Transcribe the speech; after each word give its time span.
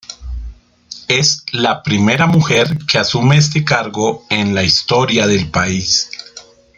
Es 1.07 1.43
la 1.51 1.83
primera 1.83 2.25
mujer 2.25 2.75
que 2.91 2.97
asume 2.97 3.37
este 3.37 3.63
cargo 3.63 4.25
en 4.31 4.55
la 4.55 4.63
historia 4.63 5.27
del 5.27 5.51
país. 5.51 6.09